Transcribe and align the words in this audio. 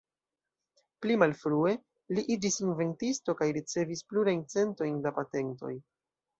Pli 1.05 1.17
malfrue, 1.23 1.73
li 2.15 2.25
iĝis 2.37 2.59
inventisto 2.65 3.37
kaj 3.43 3.51
ricevis 3.61 4.05
plurajn 4.11 4.45
centojn 4.57 5.01
da 5.07 5.17
patentoj. 5.23 5.75